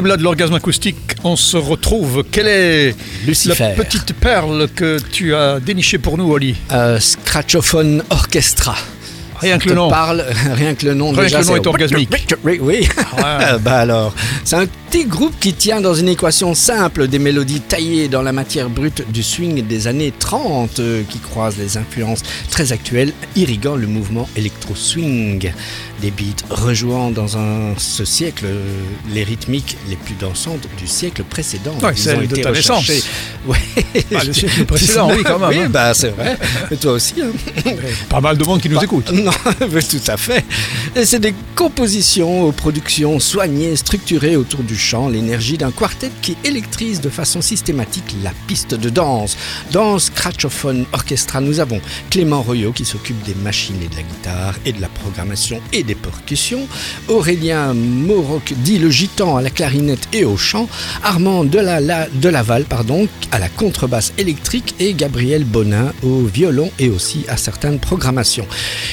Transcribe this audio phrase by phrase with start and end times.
[0.00, 2.24] Blood, l'orgasme acoustique, on se retrouve.
[2.30, 2.94] Quelle est
[3.26, 3.74] Lucifer.
[3.76, 6.56] la petite perle que tu as dénichée pour nous, Oli?
[6.72, 8.74] Euh, Scratchophone Orchestra.
[9.42, 9.90] Rien que le nom.
[9.90, 10.24] Parle,
[10.54, 11.10] rien que le nom.
[11.12, 12.10] Rien déjà, que le nom c'est- est orgasmique.
[12.44, 12.88] Oui, oui.
[13.18, 13.58] Ouais.
[13.60, 18.08] bah alors, c'est un petit groupe qui tient dans une équation simple des mélodies taillées
[18.08, 22.72] dans la matière brute du swing des années 30 euh, qui croisent les influences très
[22.72, 25.52] actuelles, irriguant le mouvement électro-swing.
[26.00, 28.64] Des beats rejouant dans un, ce siècle euh,
[29.12, 31.74] les rythmiques les plus dansantes du siècle précédent.
[31.82, 33.02] Ouais, Ils ont de été recherchés.
[33.46, 33.56] Ouais.
[34.14, 35.68] Ah, le siècle précédent, oui, quand même, Oui, hein.
[35.68, 36.36] bah c'est vrai.
[36.70, 37.14] Et toi aussi.
[37.20, 37.70] hein.
[38.08, 39.10] Pas mal de monde qui nous écoute.
[39.12, 39.31] Non,
[39.90, 40.44] tout à fait.
[40.96, 46.36] Et c'est des compositions aux productions soignées, structurées autour du chant, l'énergie d'un quartet qui
[46.44, 49.36] électrise de façon systématique la piste de danse.
[49.72, 54.54] Dans Scratchophone Orchestra, nous avons Clément Royot qui s'occupe des machines et de la guitare
[54.64, 56.66] et de la programmation et des percussions,
[57.08, 60.68] Aurélien Moroc dit le gitan à la clarinette et au chant,
[61.02, 66.20] Armand de, la, la- de Laval pardon, à la contrebasse électrique et Gabriel Bonin au
[66.24, 68.46] violon et aussi à certaines programmations.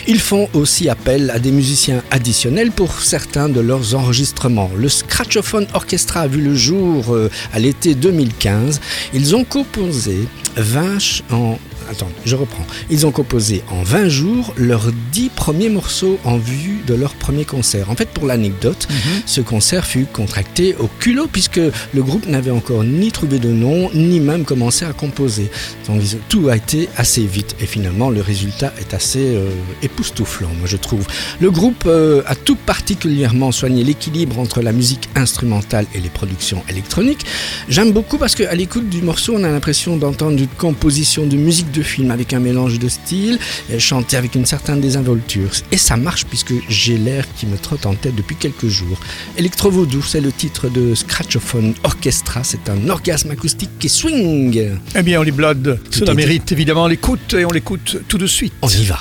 [0.07, 4.69] Ils font aussi appel à des musiciens additionnels pour certains de leurs enregistrements.
[4.77, 8.79] Le Scratchophone Orchestra a vu le jour euh, à l'été 2015.
[9.15, 11.57] Ils ont composé 20 ch- en
[11.89, 12.65] Attends, je reprends.
[12.91, 17.45] Ils ont composé en 20 jours leurs 10 premiers morceaux en vue de leur premier
[17.45, 17.89] concert.
[17.89, 18.87] En fait, pour l'anecdote,
[19.25, 23.89] ce concert fut contracté au culot puisque le groupe n'avait encore ni trouvé de nom,
[23.95, 25.49] ni même commencé à composer.
[25.87, 29.49] Donc tout a été assez vite et finalement le résultat est assez euh,
[29.81, 31.07] époustouflant, moi je trouve.
[31.41, 36.63] Le groupe euh, a tout particulièrement soigné l'équilibre entre la musique instrumentale et les productions
[36.69, 37.25] électroniques.
[37.67, 41.71] J'aime beaucoup parce qu'à l'écoute du morceau, on a l'impression d'entendre une composition de musique
[41.71, 43.39] de film avec un mélange de styles,
[43.71, 45.49] euh, chanté avec une certaine désinvolture.
[45.71, 48.99] Et ça marche puisque j'ai l'air qui me trotte en tête depuis quelques jours.
[49.37, 52.43] Electro Voodoo, c'est le titre de Scratchophone Orchestra.
[52.43, 54.69] C'est un orgasme acoustique qui swing.
[54.95, 58.53] Eh bien, Oli Blood, Tout cela mérite évidemment l'écoute et on l'écoute tout de suite.
[58.61, 58.99] On y va.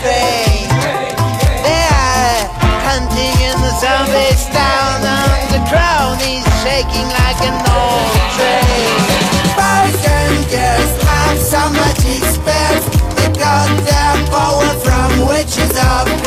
[0.00, 0.68] From.
[1.64, 2.48] They are
[2.88, 9.00] hunting in the zombies town, and the crowd is shaking like an old train.
[10.00, 12.86] And girls have so much experience.
[13.16, 16.19] They got their power from witches of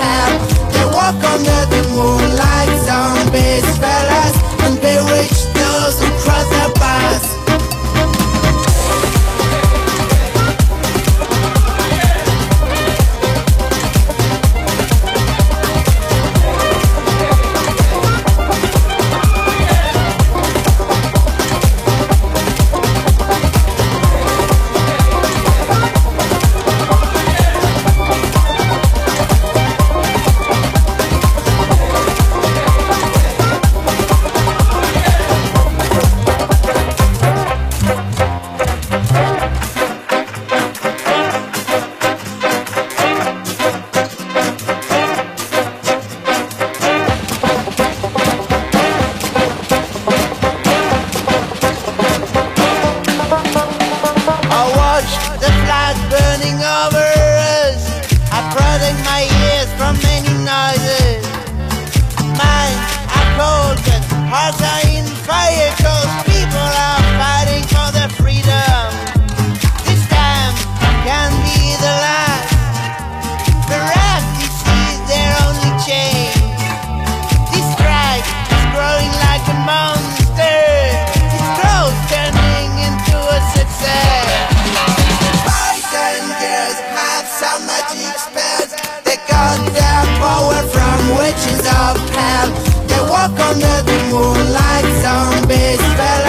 [93.27, 96.22] walk under the moonlight, sound bass,